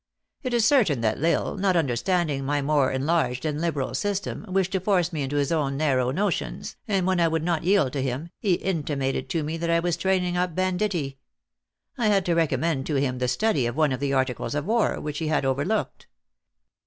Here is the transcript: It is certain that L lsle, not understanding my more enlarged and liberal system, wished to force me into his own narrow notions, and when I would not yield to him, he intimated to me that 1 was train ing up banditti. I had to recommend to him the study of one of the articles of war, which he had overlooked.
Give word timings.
It 0.41 0.55
is 0.55 0.65
certain 0.65 1.01
that 1.01 1.23
L 1.23 1.55
lsle, 1.55 1.59
not 1.59 1.75
understanding 1.75 2.43
my 2.43 2.59
more 2.59 2.91
enlarged 2.91 3.45
and 3.45 3.61
liberal 3.61 3.93
system, 3.93 4.43
wished 4.49 4.71
to 4.71 4.79
force 4.79 5.13
me 5.13 5.21
into 5.21 5.35
his 5.35 5.51
own 5.51 5.77
narrow 5.77 6.09
notions, 6.09 6.75
and 6.87 7.05
when 7.05 7.19
I 7.19 7.27
would 7.27 7.43
not 7.43 7.63
yield 7.63 7.93
to 7.93 8.01
him, 8.01 8.31
he 8.39 8.53
intimated 8.55 9.29
to 9.29 9.43
me 9.43 9.57
that 9.57 9.69
1 9.69 9.83
was 9.83 9.97
train 9.97 10.23
ing 10.23 10.37
up 10.37 10.55
banditti. 10.55 11.19
I 11.99 12.07
had 12.07 12.25
to 12.25 12.33
recommend 12.33 12.87
to 12.87 12.95
him 12.95 13.19
the 13.19 13.27
study 13.27 13.67
of 13.67 13.75
one 13.75 13.91
of 13.91 13.99
the 13.99 14.11
articles 14.11 14.55
of 14.55 14.65
war, 14.65 14.99
which 14.99 15.19
he 15.19 15.27
had 15.27 15.45
overlooked. 15.45 16.07